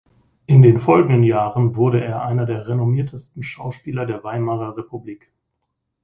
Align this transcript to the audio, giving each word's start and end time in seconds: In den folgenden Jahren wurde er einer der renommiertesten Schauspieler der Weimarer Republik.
In 0.47 0.63
den 0.63 0.79
folgenden 0.79 1.21
Jahren 1.21 1.75
wurde 1.75 2.03
er 2.03 2.23
einer 2.25 2.47
der 2.47 2.67
renommiertesten 2.67 3.43
Schauspieler 3.43 4.07
der 4.07 4.23
Weimarer 4.23 4.75
Republik. 4.75 5.31